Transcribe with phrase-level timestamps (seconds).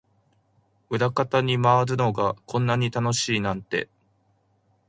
[0.89, 3.87] 裏方に回るのがこんなに楽しいなんて